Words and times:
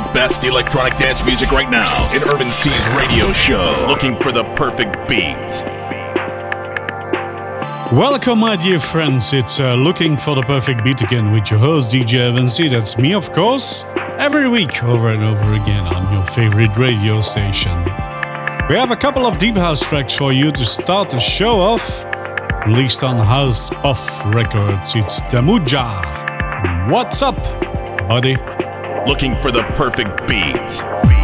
the 0.00 0.12
best 0.12 0.44
electronic 0.44 0.96
dance 0.96 1.24
music 1.24 1.50
right 1.52 1.70
now 1.70 2.14
in 2.14 2.22
Urban 2.32 2.50
C's 2.50 2.88
radio 2.96 3.32
show. 3.32 3.84
Looking 3.86 4.16
for 4.16 4.32
the 4.32 4.44
perfect 4.54 4.96
beat. 5.08 5.50
Welcome, 7.92 8.38
my 8.38 8.56
dear 8.56 8.78
friends. 8.78 9.32
It's 9.32 9.58
uh, 9.58 9.74
Looking 9.74 10.16
for 10.16 10.34
the 10.36 10.42
Perfect 10.42 10.84
Beat 10.84 11.02
again 11.02 11.32
with 11.32 11.50
your 11.50 11.58
host, 11.58 11.92
DJ 11.92 12.20
Evan 12.20 12.48
C. 12.48 12.68
That's 12.68 12.96
me, 12.96 13.12
of 13.14 13.32
course, 13.32 13.84
every 14.18 14.48
week 14.48 14.82
over 14.84 15.10
and 15.10 15.24
over 15.24 15.54
again 15.54 15.86
on 15.86 16.12
your 16.12 16.24
favorite 16.24 16.76
radio 16.76 17.20
station. 17.20 17.82
We 18.68 18.76
have 18.76 18.92
a 18.92 18.96
couple 18.96 19.26
of 19.26 19.38
deep 19.38 19.56
house 19.56 19.80
tracks 19.80 20.16
for 20.16 20.32
you 20.32 20.52
to 20.52 20.64
start 20.64 21.10
the 21.10 21.18
show 21.18 21.56
off. 21.56 22.04
Released 22.66 23.02
on 23.02 23.18
House 23.18 23.70
Puff 23.70 24.24
Records, 24.26 24.94
it's 24.94 25.20
Demuja. 25.22 26.88
What's 26.90 27.22
up, 27.22 27.42
buddy? 28.06 28.36
Looking 29.06 29.34
for 29.34 29.50
the 29.50 29.62
perfect 29.74 30.28
beat. 30.28 31.19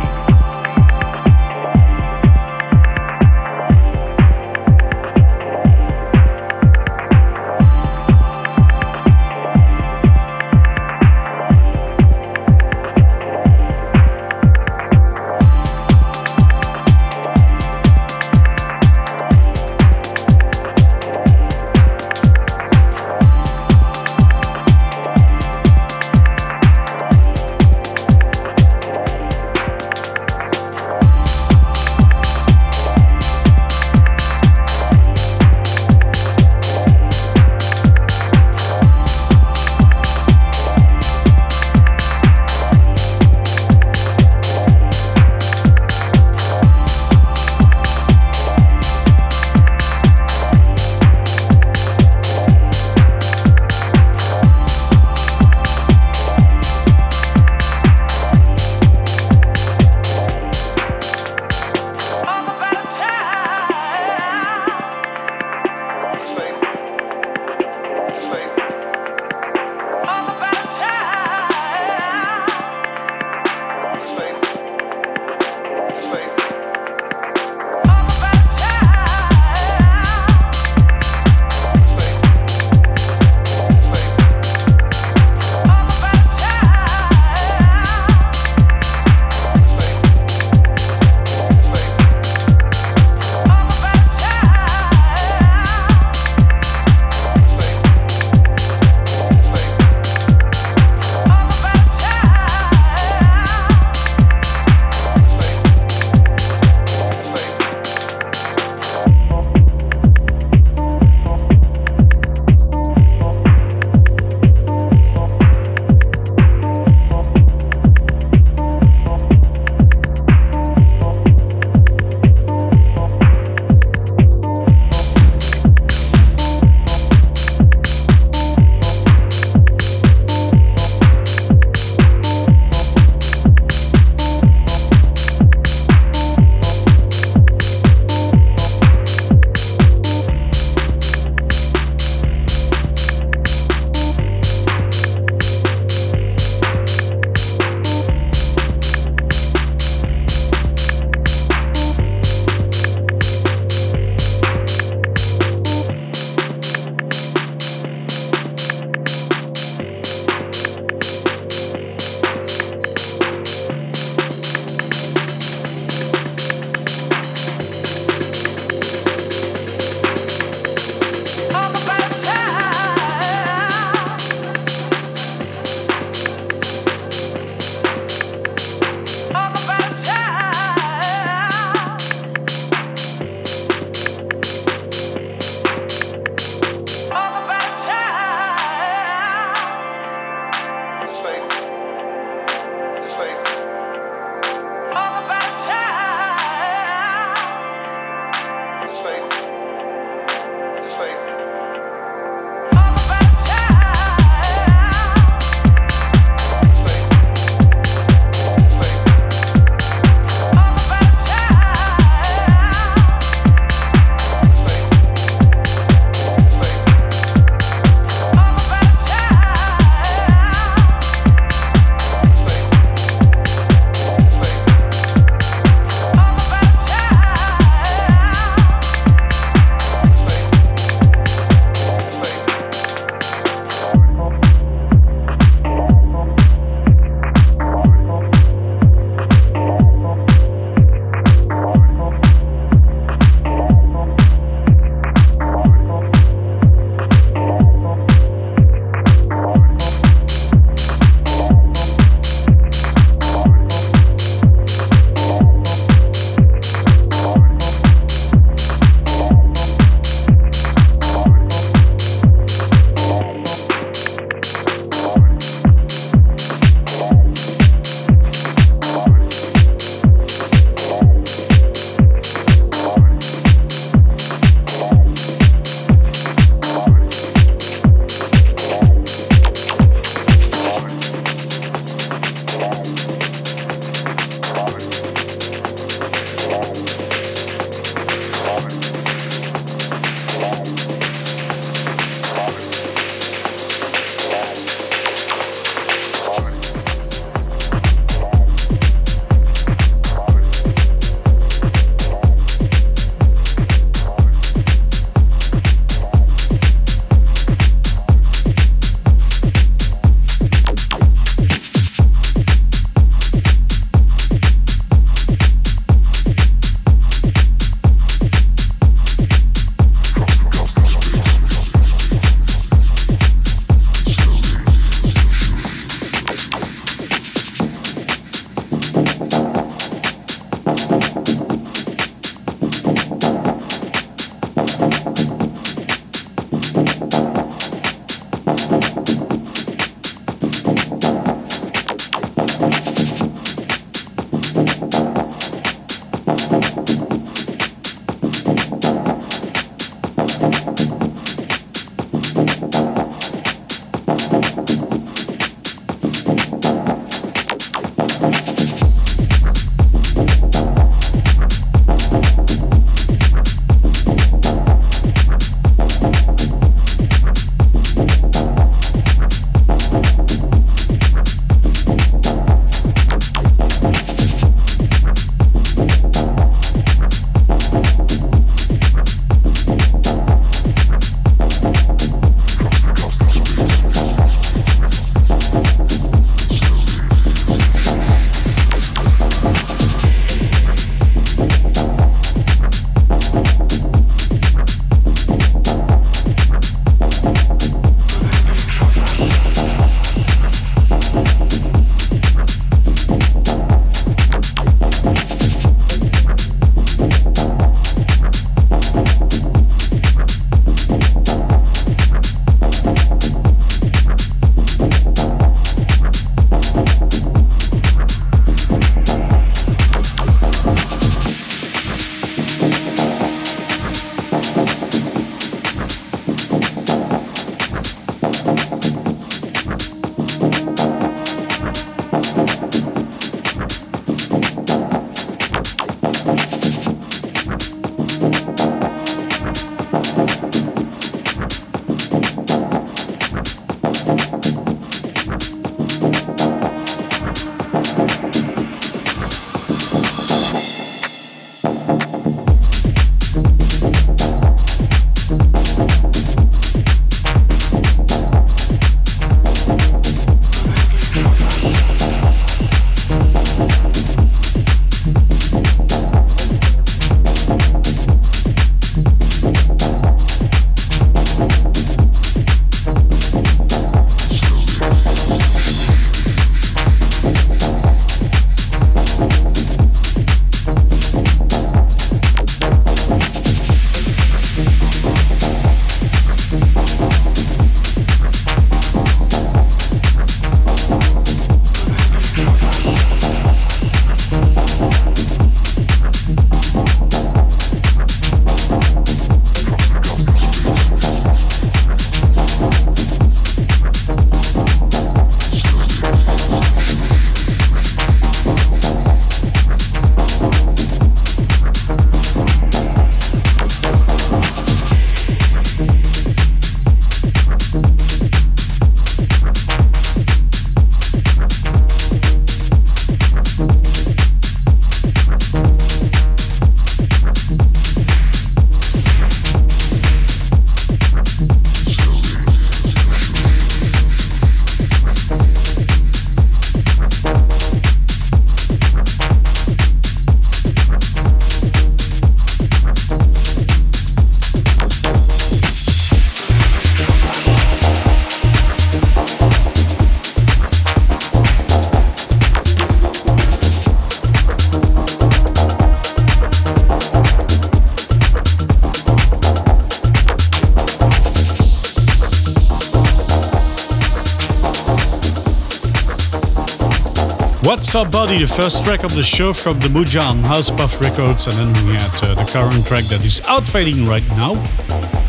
Up 567.96 568.12
Body, 568.12 568.38
the 568.40 568.46
first 568.46 568.84
track 568.84 569.04
of 569.04 569.14
the 569.14 569.22
show 569.22 569.54
from 569.54 569.80
the 569.80 569.88
Mujan 569.88 570.42
House 570.42 570.70
Puff 570.70 571.00
Records, 571.00 571.46
and 571.46 571.56
then 571.56 571.86
we 571.86 571.94
had 571.94 572.22
uh, 572.22 572.34
the 572.34 572.44
current 572.52 572.86
track 572.86 573.04
that 573.04 573.24
is 573.24 573.40
outfading 573.46 574.04
right 574.04 574.26
now, 574.36 574.52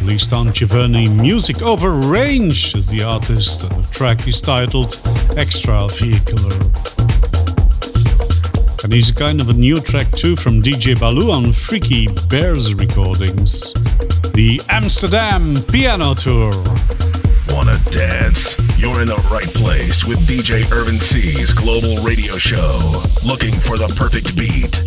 released 0.01 0.33
on 0.33 0.49
Giverny 0.49 1.07
Music 1.21 1.61
Over 1.61 1.91
Range, 1.91 2.73
the 2.73 3.03
artist. 3.03 3.63
And 3.63 3.85
the 3.85 3.89
track 3.89 4.27
is 4.27 4.41
titled 4.41 4.99
Extra 5.37 5.87
Vehicular. 5.87 6.57
And 8.83 8.91
he's 8.91 9.11
kind 9.11 9.39
of 9.39 9.47
a 9.47 9.53
new 9.53 9.79
track 9.79 10.11
too 10.11 10.35
from 10.35 10.61
DJ 10.61 10.99
Baloo 10.99 11.31
on 11.31 11.53
Freaky 11.53 12.07
Bears 12.27 12.73
recordings. 12.73 13.71
The 14.33 14.59
Amsterdam 14.67 15.55
Piano 15.71 16.15
Tour. 16.15 16.51
Wanna 17.53 17.79
dance? 17.91 18.66
You're 18.77 19.01
in 19.01 19.07
the 19.07 19.17
right 19.31 19.51
place 19.55 20.05
with 20.05 20.19
DJ 20.27 20.71
Irvin 20.71 20.99
C's 20.99 21.51
global 21.51 21.95
radio 22.05 22.33
show. 22.33 22.77
Looking 23.25 23.53
for 23.57 23.75
the 23.75 23.91
perfect 23.97 24.37
beat. 24.37 24.86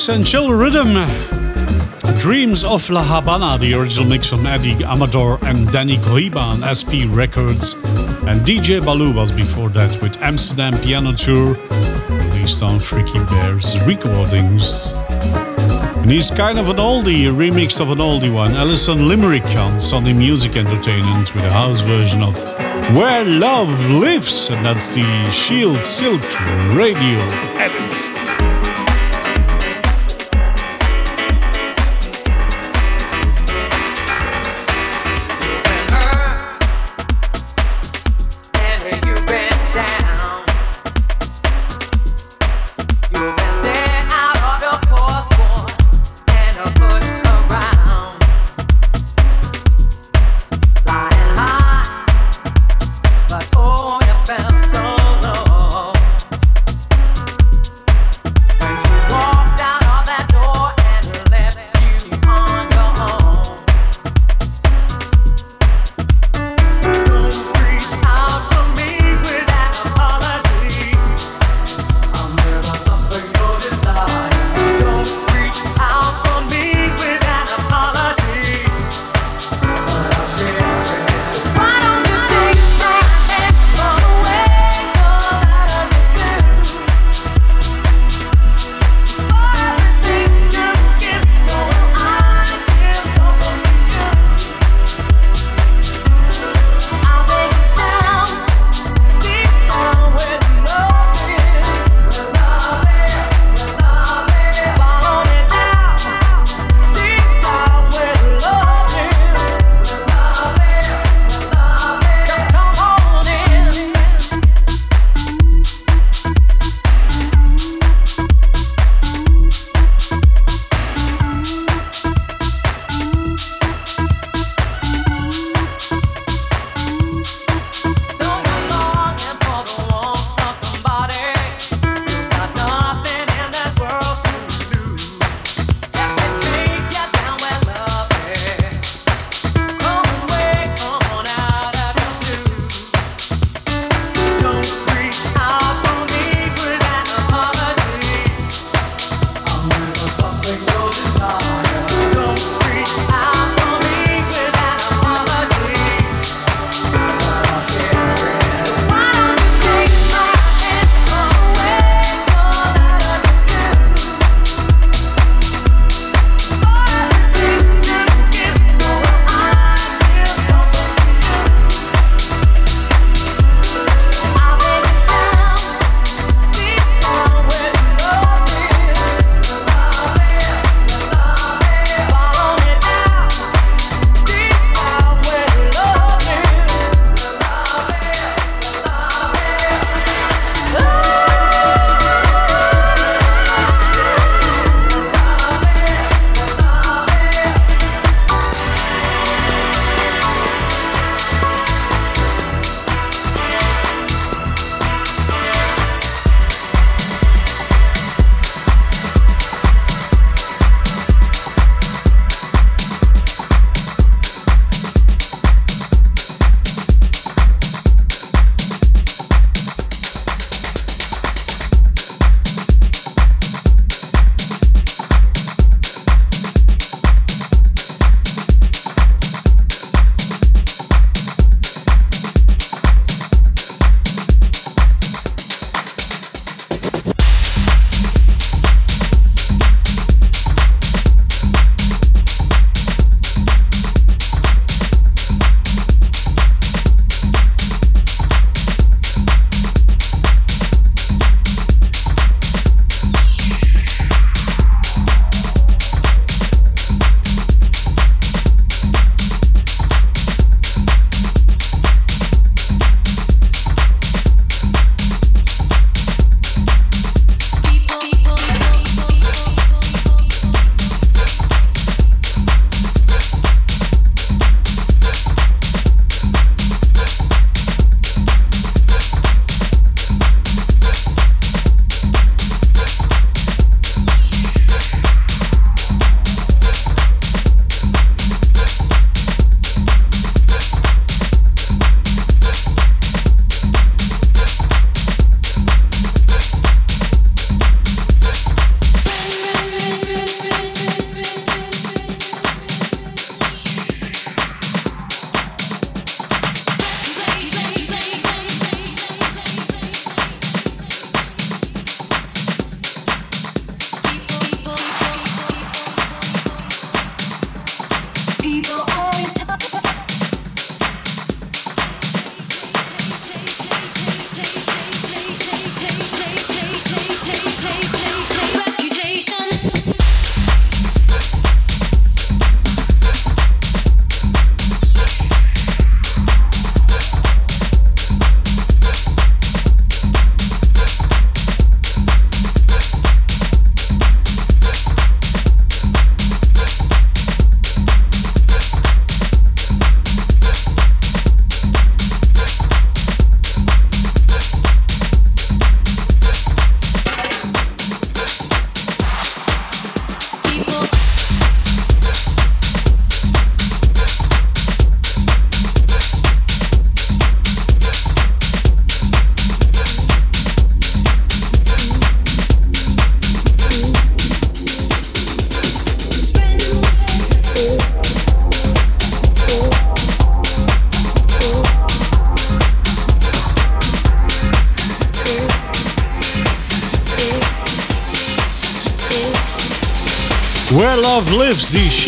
Nice 0.00 0.16
and 0.16 0.24
chill 0.24 0.50
rhythm. 0.50 0.94
Dreams 2.18 2.64
of 2.64 2.88
La 2.88 3.02
Habana, 3.04 3.58
the 3.58 3.74
original 3.74 4.08
mix 4.08 4.28
from 4.28 4.46
Eddie 4.46 4.82
Amador 4.82 5.38
and 5.42 5.70
Danny 5.70 5.98
Cohiba 5.98 6.36
on 6.36 6.62
SP 6.64 7.04
Records. 7.04 7.74
And 8.24 8.40
DJ 8.40 8.82
Baloo 8.82 9.12
was 9.12 9.30
before 9.30 9.68
that 9.70 10.00
with 10.00 10.16
Amsterdam 10.22 10.78
Piano 10.78 11.12
Tour, 11.12 11.54
released 12.08 12.62
on 12.62 12.80
Freaky 12.80 13.22
Bears 13.26 13.78
recordings. 13.82 14.94
And 16.00 16.10
he's 16.10 16.30
kind 16.30 16.58
of 16.58 16.70
an 16.70 16.78
oldie, 16.78 17.28
a 17.28 17.34
remix 17.34 17.78
of 17.78 17.90
an 17.90 17.98
oldie 17.98 18.34
one. 18.34 18.52
Alison 18.52 19.06
Limerick 19.06 19.44
on 19.54 19.74
Sony 19.74 20.16
Music 20.16 20.56
Entertainment 20.56 21.34
with 21.34 21.44
a 21.44 21.52
house 21.52 21.82
version 21.82 22.22
of 22.22 22.42
Where 22.96 23.26
Love 23.26 23.68
Lives, 23.90 24.48
and 24.48 24.64
that's 24.64 24.88
the 24.88 25.30
Shield 25.30 25.84
Silk 25.84 26.22
Radio 26.74 27.20
edit. 27.60 28.19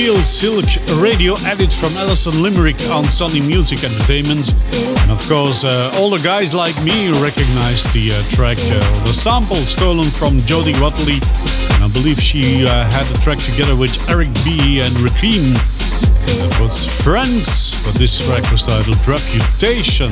Shield 0.03 0.27
Silk 0.27 0.67
radio 1.01 1.35
edit 1.47 1.73
from 1.73 1.97
Alison 1.97 2.43
Limerick 2.43 2.75
on 2.91 3.05
Sony 3.05 3.39
Music 3.47 3.85
Entertainment. 3.85 4.53
And 4.99 5.13
of 5.13 5.25
course, 5.29 5.63
uh, 5.63 5.95
all 5.95 6.11
the 6.11 6.19
guys 6.19 6.53
like 6.53 6.75
me 6.83 7.13
recognize 7.23 7.85
the 7.95 8.11
uh, 8.11 8.21
track, 8.35 8.59
uh, 8.59 9.05
the 9.07 9.15
sample 9.15 9.63
stolen 9.63 10.11
from 10.11 10.41
Jody 10.41 10.73
Watley. 10.81 11.23
And 11.75 11.85
I 11.85 11.89
believe 11.93 12.19
she 12.19 12.67
uh, 12.67 12.91
had 12.91 13.07
the 13.07 13.19
track 13.23 13.39
together 13.39 13.77
with 13.77 13.95
Eric 14.11 14.35
B. 14.43 14.81
and 14.81 14.91
Rakim. 15.07 15.55
That 16.27 16.59
was 16.61 16.85
Friends, 17.05 17.71
but 17.87 17.95
this 17.95 18.19
track 18.27 18.43
was 18.51 18.67
titled 18.67 18.99
Reputation 19.07 20.11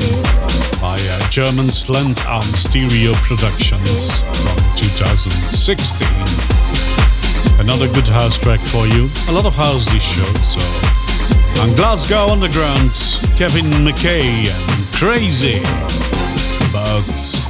by 0.79 1.03
uh, 1.03 1.29
German 1.31 1.69
Slant 1.69 2.25
on 2.29 2.43
Stereo 2.55 3.15
Productions 3.27 4.21
from 4.21 4.55
2016. 4.79 6.70
Another 7.61 7.89
good 7.93 8.09
house 8.09 8.39
track 8.39 8.59
for 8.59 8.87
you. 8.87 9.11
A 9.29 9.33
lot 9.33 9.45
of 9.45 9.55
house 9.55 9.85
this 9.93 10.03
show, 10.03 10.33
so. 10.43 10.61
On 11.63 11.77
Glasgow 11.77 12.29
Underground, 12.29 12.93
Kevin 13.37 13.67
McKay 13.85 14.49
and 14.49 14.95
Crazy 14.97 15.59
about 16.71 17.50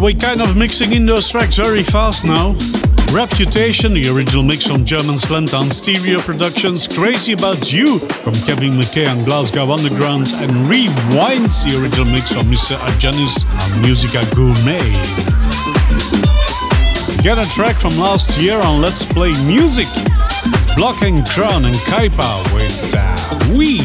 We're 0.00 0.14
kind 0.14 0.42
of 0.42 0.56
mixing 0.56 0.92
in 0.92 1.06
those 1.06 1.28
tracks 1.28 1.56
very 1.56 1.82
fast 1.82 2.24
now. 2.24 2.52
Reputation, 3.12 3.94
the 3.94 4.08
original 4.08 4.42
mix 4.42 4.66
from 4.66 4.84
German 4.84 5.14
Slenton 5.14 5.70
Stereo 5.70 6.18
Productions, 6.18 6.88
Crazy 6.88 7.32
About 7.32 7.72
You 7.72 7.98
from 8.00 8.34
Kevin 8.46 8.72
McKay 8.72 9.06
and 9.06 9.24
Glasgow 9.24 9.70
Underground, 9.70 10.32
and 10.34 10.50
Rewind, 10.68 11.48
the 11.64 11.80
original 11.80 12.06
mix 12.06 12.32
from 12.32 12.46
Mr. 12.46 12.76
Ajanis 12.76 13.46
on 13.46 13.82
Musica 13.82 14.24
Gourmet. 14.34 14.82
Get 17.22 17.38
a 17.38 17.48
track 17.54 17.76
from 17.76 17.96
last 17.96 18.40
year 18.40 18.58
on 18.60 18.80
Let's 18.80 19.06
Play 19.06 19.32
Music. 19.46 19.86
Block 20.76 21.02
and 21.02 21.24
Crown 21.26 21.64
and 21.64 21.76
Kaipa 21.86 22.54
with 22.54 22.94
uh, 22.94 23.56
We 23.56 23.78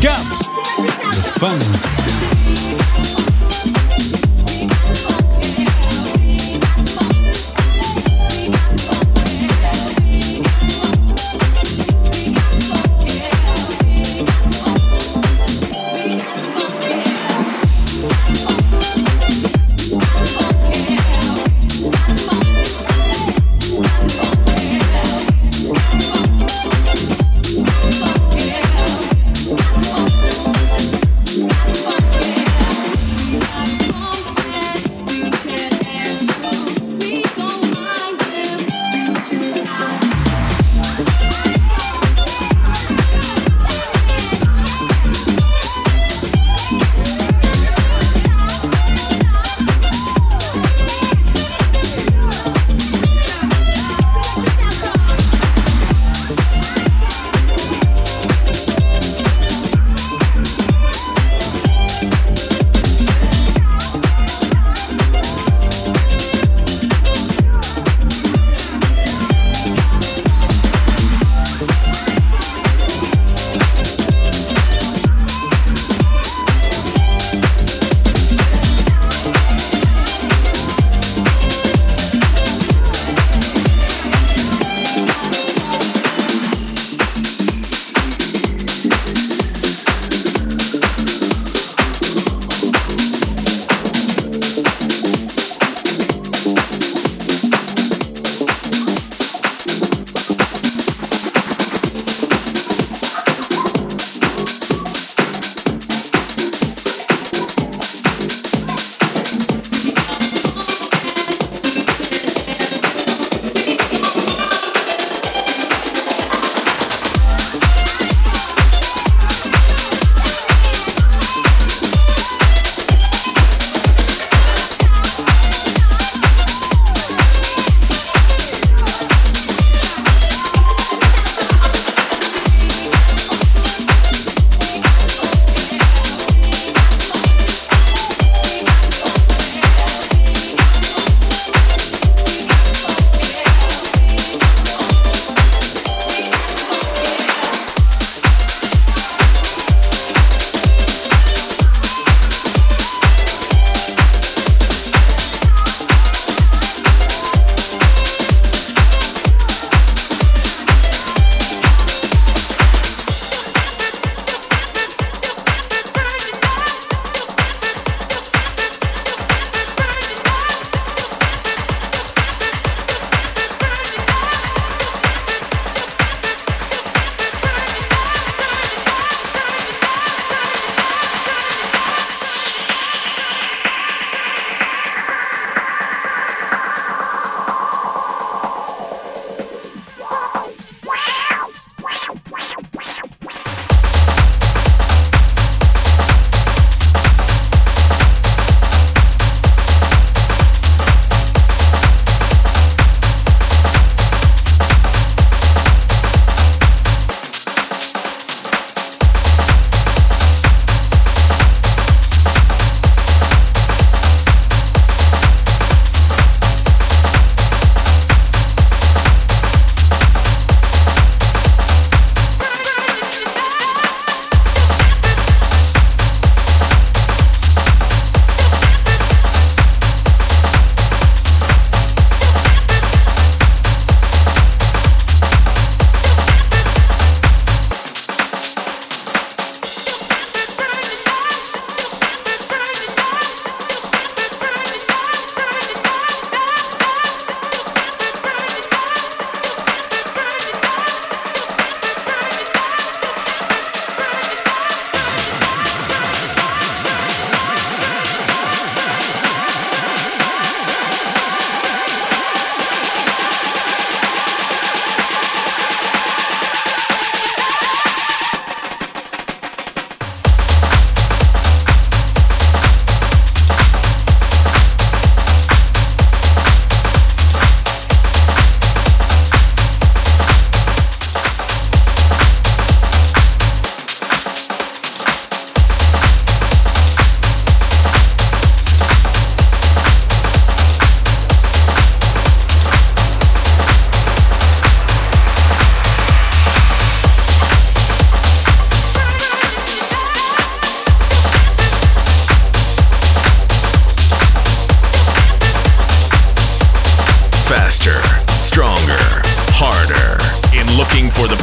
Got 0.00 0.28
the 0.78 1.22
Fun. 1.38 2.31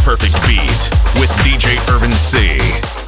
Perfect 0.04 0.34
beat 0.46 0.90
with 1.22 1.30
DJ 1.40 1.78
Irvin 1.90 2.12
C. 2.12 2.99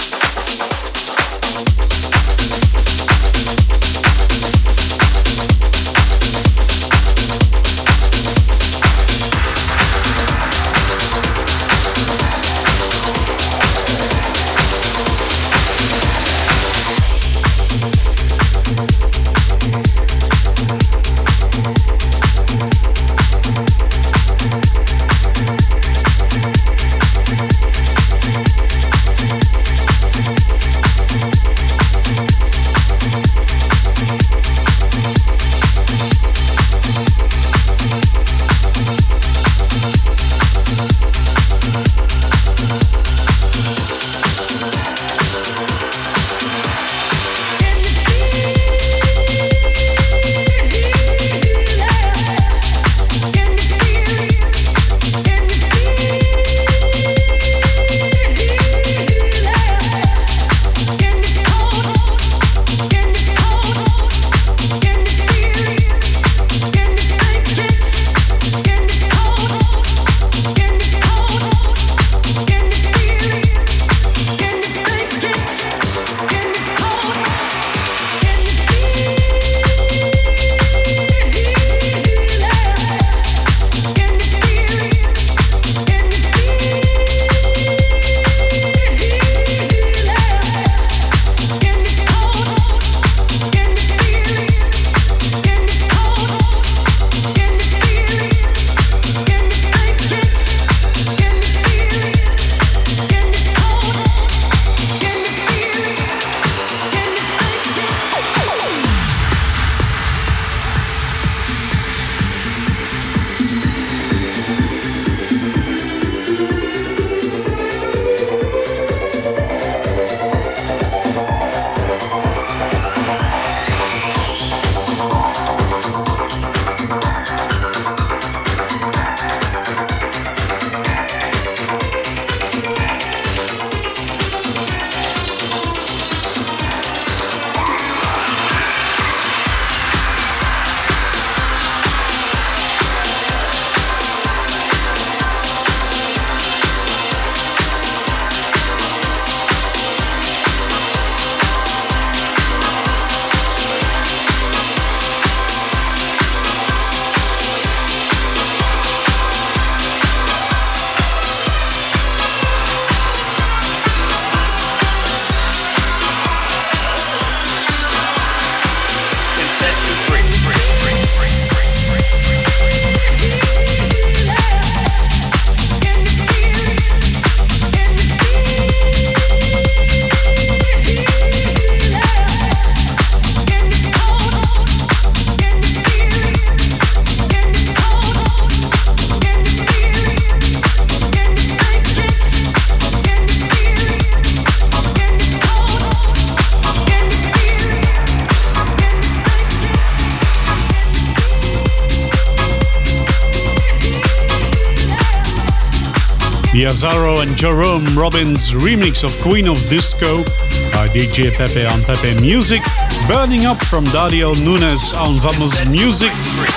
Yazaro 206.62 207.24
and 207.24 207.36
Jerome 207.36 207.98
Robbins 207.98 208.52
remix 208.52 209.04
of 209.04 209.10
Queen 209.24 209.48
of 209.48 209.58
Disco 209.68 210.22
by 210.70 210.88
DJ 210.94 211.34
Pepe 211.34 211.66
on 211.66 211.82
Pepe 211.84 212.22
Music, 212.22 212.62
Burning 213.08 213.48
Up 213.48 213.58
from 213.58 213.84
Dario 213.86 214.34
Nunes 214.46 214.94
on 214.94 215.18
Vamos 215.22 215.66
Music, 215.70 216.12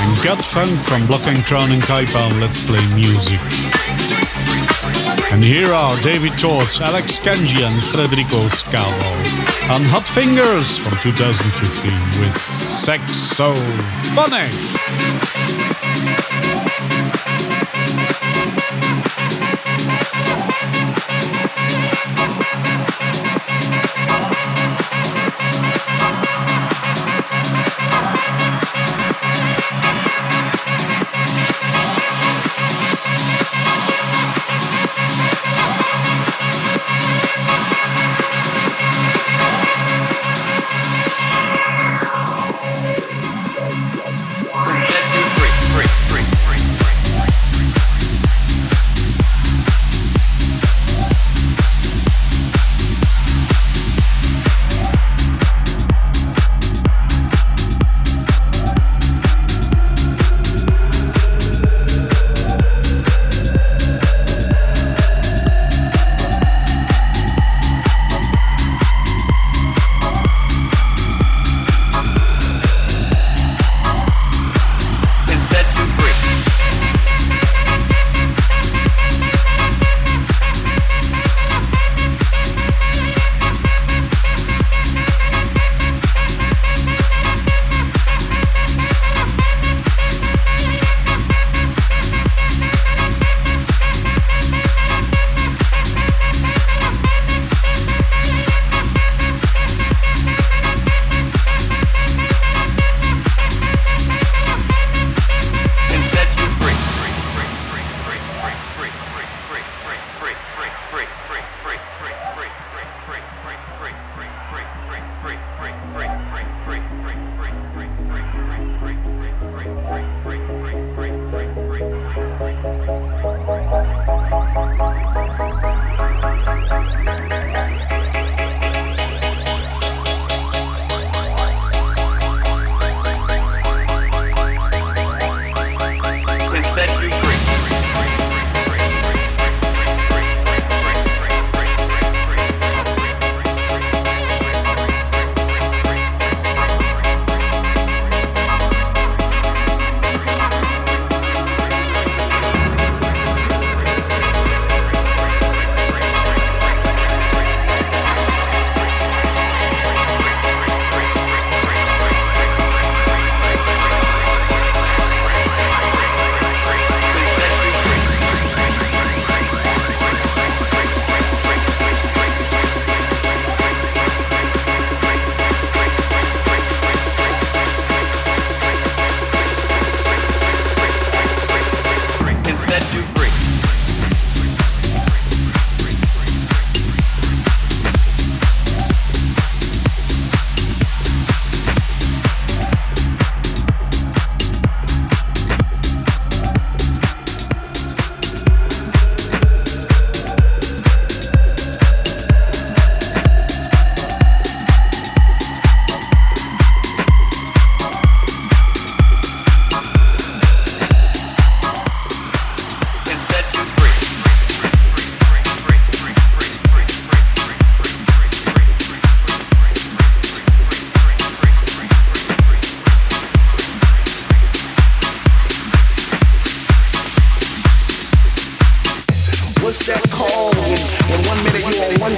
and 0.05 0.13
Gut 0.23 0.45
Funk 0.45 0.69
from 0.83 1.07
Block 1.07 1.25
and 1.27 1.43
Crown 1.47 1.73
and 1.73 1.81
Kaipa 1.81 2.21
on 2.21 2.39
Let's 2.39 2.61
Play 2.69 2.85
Music. 2.95 3.41
And 5.33 5.43
here 5.43 5.73
are 5.73 5.97
David 6.03 6.37
George, 6.37 6.83
Alex 6.83 7.19
Kenji 7.19 7.65
and 7.65 7.83
Federico 7.83 8.45
Scavo 8.53 8.85
on 9.73 9.81
Hot 9.89 10.07
Fingers 10.07 10.77
from 10.77 10.93
2015 11.01 12.21
with 12.21 12.37
Sex 12.43 13.17
So 13.17 13.55
Funny. 14.13 14.53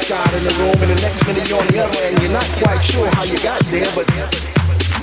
Side 0.07 0.39
of 0.39 0.45
the 0.47 0.55
room 0.63 0.79
and 0.87 0.95
the 0.95 1.01
next 1.03 1.27
minute 1.27 1.43
you're 1.51 1.59
on 1.59 1.67
the 1.67 1.83
other, 1.83 1.99
and 2.07 2.15
you're 2.23 2.31
not 2.31 2.47
quite 2.63 2.79
sure 2.79 3.11
how 3.19 3.27
you 3.27 3.35
got 3.43 3.59
there, 3.75 3.91
but 3.91 4.07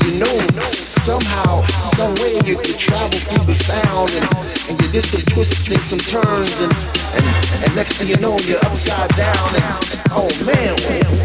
you 0.07 0.15
know 0.15 0.31
somehow, 0.63 1.59
some 1.91 2.15
way 2.23 2.39
you, 2.47 2.55
you 2.63 2.71
travel 2.79 3.11
through 3.11 3.43
the 3.43 3.51
sound 3.51 4.07
and, 4.15 4.23
and 4.71 4.79
you 4.79 4.87
did 4.95 5.03
some 5.03 5.19
twists 5.27 5.67
and 5.67 5.83
some 5.83 5.99
turns 6.07 6.55
and, 6.63 6.71
and, 7.19 7.25
and 7.67 7.75
next 7.75 7.99
thing 7.99 8.07
you 8.07 8.15
know 8.23 8.39
you're 8.47 8.63
upside 8.63 9.11
down 9.19 9.49
and 9.59 9.75
oh 10.15 10.31
man, 10.47 10.71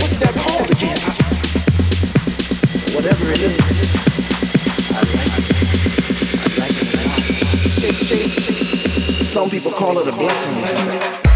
what's 0.03 0.19
that 0.19 0.35
called 0.43 0.67
again? 0.75 0.99
Whatever 2.99 3.31
it 3.31 3.47
is, 3.47 3.63
I 4.91 5.07
like 5.07 5.39
it. 5.39 5.55
I 6.35 6.67
like 6.67 6.83
it. 6.83 6.99
Some 9.23 9.47
people 9.47 9.71
call 9.71 10.03
it 10.03 10.11
a 10.11 10.13
blessing. 10.19 11.28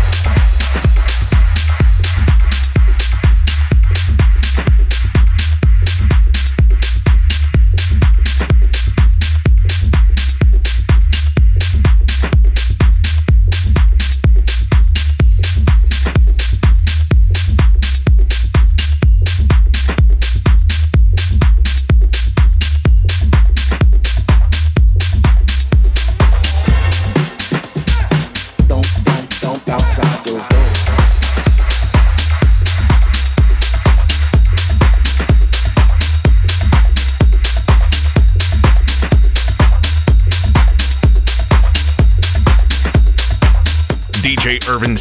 Irvin 44.82 44.96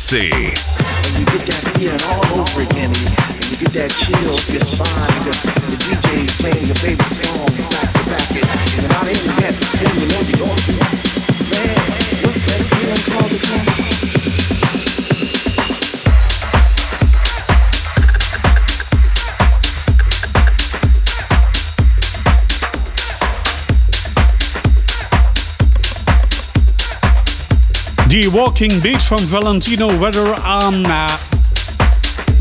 The 28.11 28.27
Walking 28.27 28.81
Beat 28.81 29.01
from 29.01 29.21
Valentino 29.21 29.87
Weather 29.97 30.35
on. 30.43 30.85
Uh, 30.85 31.17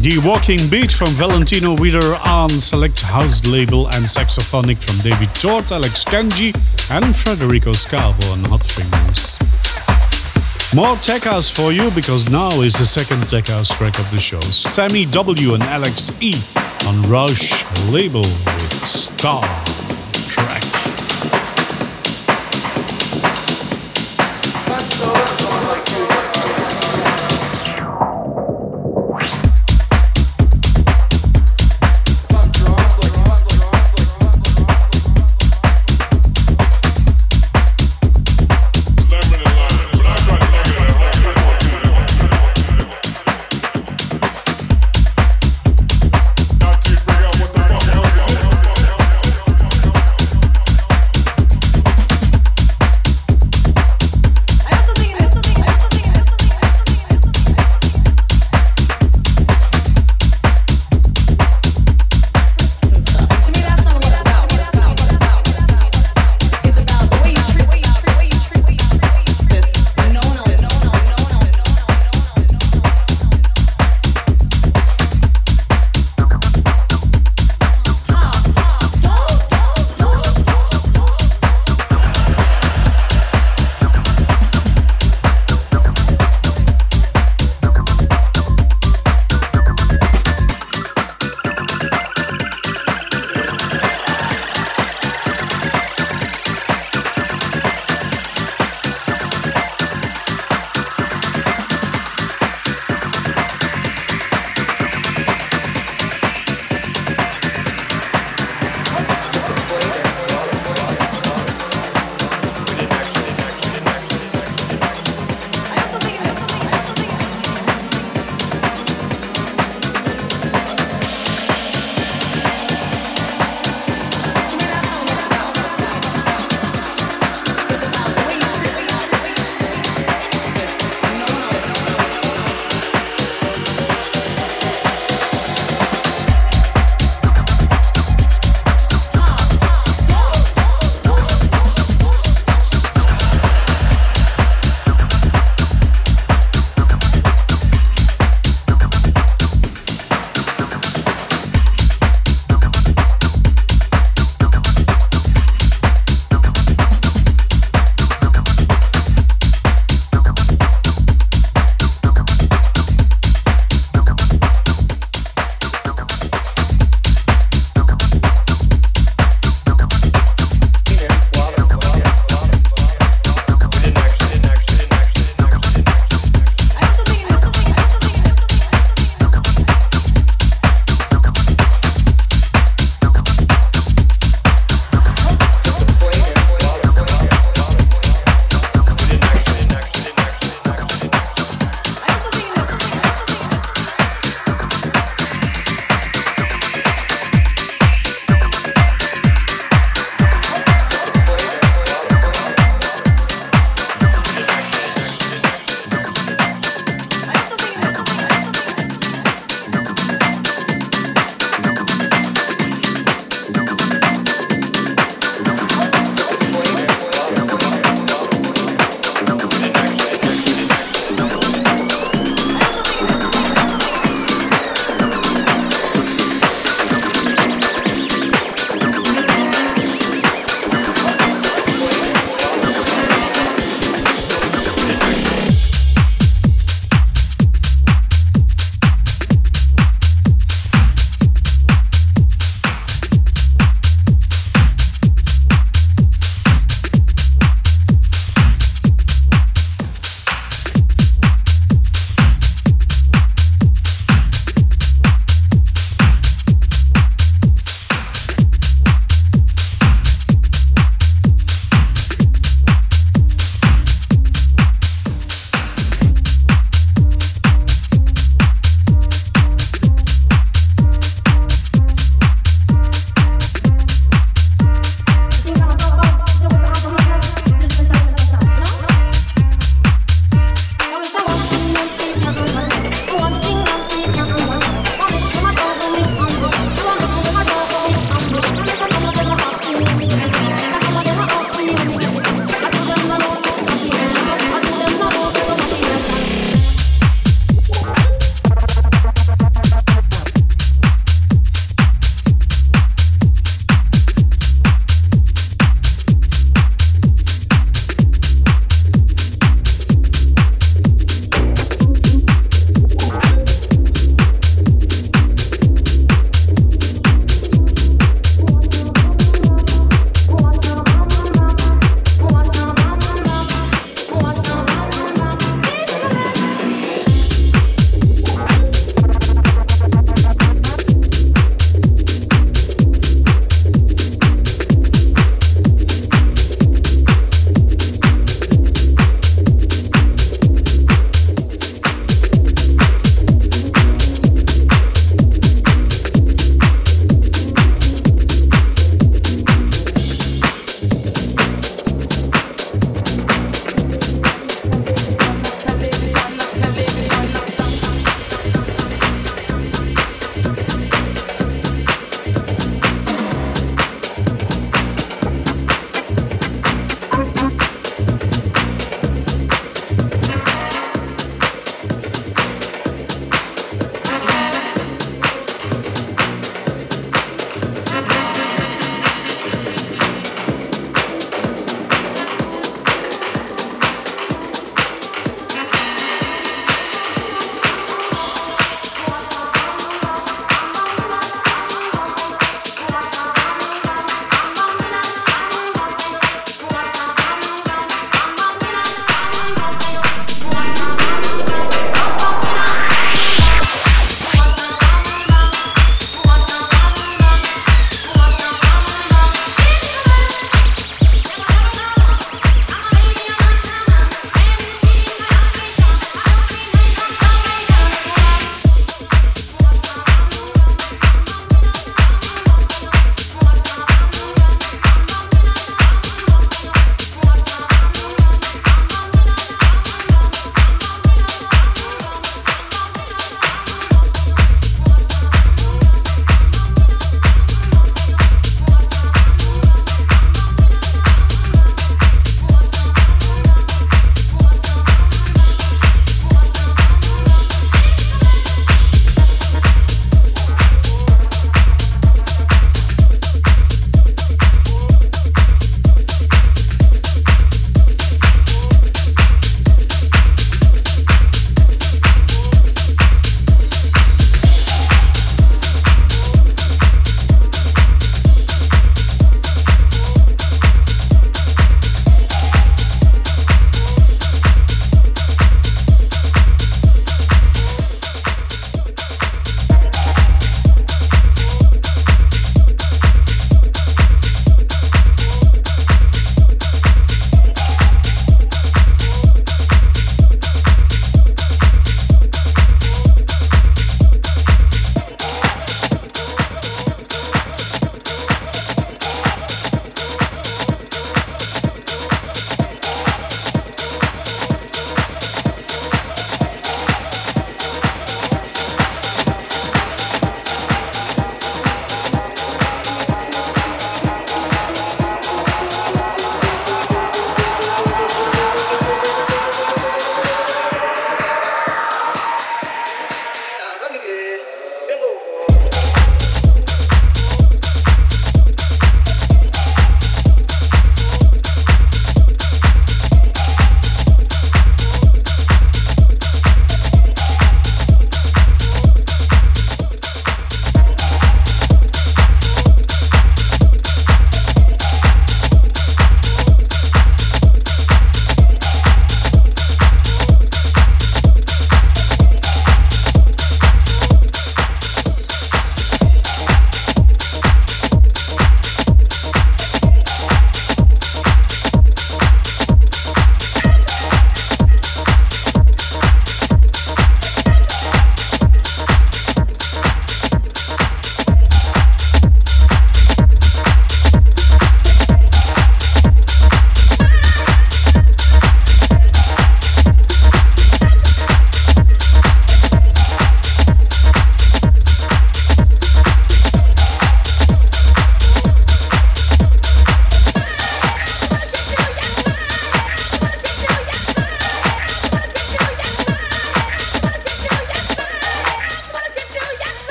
the 0.00 0.20
Walking 0.24 0.58
Beat 0.68 0.90
from 0.90 1.10
Valentino 1.10 1.76
Weather 1.76 2.18
on 2.26 2.50
Select 2.50 3.00
House 3.02 3.46
label 3.46 3.86
and 3.90 4.04
saxophonic 4.04 4.82
from 4.82 4.98
David 5.08 5.32
Tort, 5.36 5.70
Alex 5.70 6.04
Kenji, 6.04 6.52
and 6.90 7.14
Federico 7.14 7.70
Scavo 7.70 8.32
on 8.32 8.42
Hot 8.50 8.66
Fingers. 8.66 9.38
More 10.74 10.96
tech 10.96 11.22
house 11.22 11.48
for 11.48 11.70
you 11.70 11.92
because 11.92 12.28
now 12.28 12.50
is 12.62 12.74
the 12.74 12.84
second 12.84 13.28
tech 13.28 13.46
house 13.46 13.68
track 13.68 13.96
of 14.00 14.10
the 14.10 14.18
show. 14.18 14.40
Sammy 14.40 15.06
W 15.06 15.54
and 15.54 15.62
Alex 15.62 16.10
E 16.20 16.34
on 16.88 17.08
Rush 17.08 17.64
label 17.92 18.22
with 18.22 18.84
Star 18.84 19.44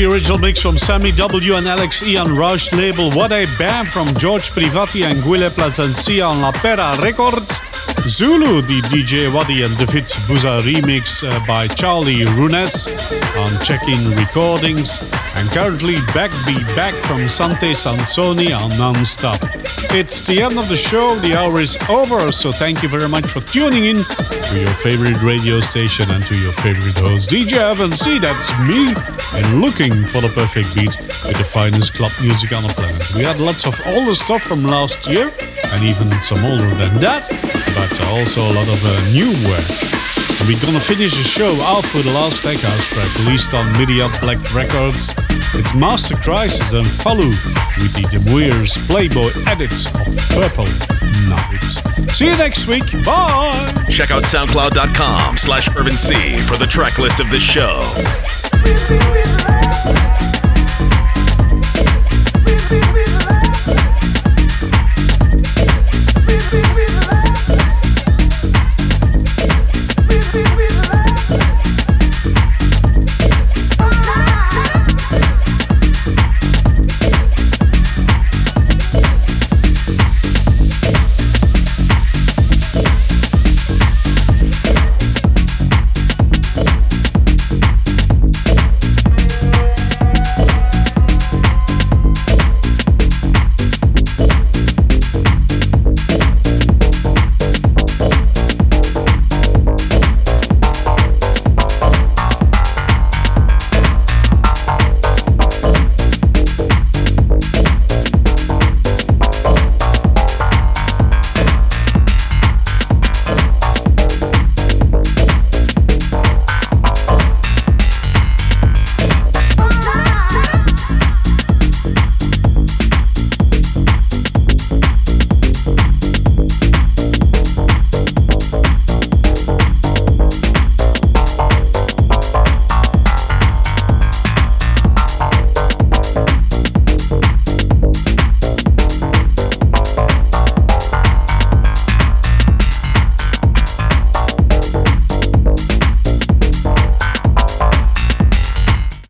the 0.00 0.12
original 0.12 0.38
mix 0.38 0.62
from 0.62 0.76
Sammy 0.76 1.10
W 1.12 1.54
and 1.54 1.66
Alex 1.66 2.02
on 2.16 2.36
Rush 2.36 2.72
label 2.72 3.10
What 3.12 3.32
a 3.32 3.46
Bam 3.58 3.84
from 3.86 4.14
George 4.14 4.50
Privati 4.50 5.04
and 5.04 5.20
Guille 5.22 5.50
Placencia 5.50 6.28
on 6.28 6.40
La 6.40 6.52
Pera 6.52 6.96
Records. 7.02 7.60
Zulu, 8.06 8.62
the 8.62 8.80
DJ 8.88 9.32
Waddy 9.32 9.62
and 9.62 9.76
David 9.76 10.04
Buza 10.26 10.60
remix 10.60 11.26
uh, 11.26 11.44
by 11.46 11.66
Charlie 11.68 12.24
Runes 12.36 12.86
on 13.36 13.50
Check-In 13.64 14.16
Recordings. 14.16 15.02
And 15.36 15.48
currently 15.50 15.96
Back 16.14 16.30
Be 16.46 16.54
Back 16.74 16.94
from 17.06 17.26
Sante 17.26 17.72
Sansoni 17.74 18.56
on 18.56 18.70
Non-Stop. 18.78 19.40
It's 19.90 20.22
the 20.22 20.42
end 20.42 20.58
of 20.58 20.68
the 20.68 20.76
show, 20.76 21.14
the 21.16 21.34
hour 21.34 21.60
is 21.60 21.76
over, 21.88 22.30
so 22.30 22.52
thank 22.52 22.82
you 22.82 22.88
very 22.88 23.08
much 23.08 23.26
for 23.26 23.40
tuning 23.40 23.86
in 23.86 23.96
to 23.96 24.60
your 24.60 24.74
favorite 24.74 25.20
radio 25.22 25.60
station 25.60 26.10
and 26.12 26.24
to 26.26 26.36
your 26.38 26.52
favorite 26.52 26.96
host, 26.96 27.30
DJ 27.30 27.58
Irvin 27.58 27.96
C. 27.96 28.18
That's 28.18 28.52
me, 28.68 28.92
and 29.34 29.60
looking 29.60 30.06
for 30.06 30.20
the 30.20 30.30
perfect 30.32 30.72
beat 30.74 30.94
with 31.26 31.36
the 31.36 31.44
finest 31.44 31.94
club 31.94 32.12
music 32.22 32.54
on 32.56 32.62
the 32.62 32.72
planet. 32.72 33.02
We 33.16 33.24
had 33.24 33.40
lots 33.40 33.66
of 33.66 33.74
older 33.92 34.14
stuff 34.14 34.42
from 34.42 34.62
last 34.64 35.06
year, 35.06 35.30
and 35.74 35.80
even 35.84 36.08
some 36.22 36.40
older 36.44 36.70
than 36.74 37.00
that, 37.04 37.28
but 37.76 37.90
also 38.08 38.40
a 38.40 38.52
lot 38.56 38.68
of 38.68 38.80
uh, 38.80 38.92
new 39.12 39.28
work. 39.48 39.68
And 40.40 40.46
we're 40.46 40.60
gonna 40.62 40.80
finish 40.80 41.18
the 41.18 41.26
show 41.26 41.50
off 41.66 41.84
with 41.94 42.06
the 42.06 42.14
last 42.14 42.42
Tech 42.42 42.56
track 42.56 43.10
released 43.26 43.52
on 43.54 43.66
Myriad 43.76 44.12
Black 44.20 44.38
Records. 44.54 45.12
It's 45.58 45.74
Master 45.74 46.16
Crisis 46.16 46.72
and 46.72 46.86
Falu 46.86 47.28
with 47.82 47.92
the 47.94 48.06
Demuja's 48.08 48.78
Playboy 48.86 49.28
edits 49.50 49.86
of 49.92 50.14
Purple 50.32 50.70
Night. 51.28 52.08
See 52.12 52.26
you 52.26 52.36
next 52.36 52.68
week. 52.68 52.86
Bye! 53.04 53.84
Check 53.90 54.10
out 54.10 54.22
soundcloud.com 54.24 55.36
slash 55.36 55.68
Irvin 55.76 55.92
C 55.92 56.38
for 56.38 56.56
the 56.56 56.66
track 56.66 56.98
list 56.98 57.20
of 57.20 57.28
this 57.30 57.42
show 57.42 57.82
feel 58.64 59.14
it. 59.14 59.57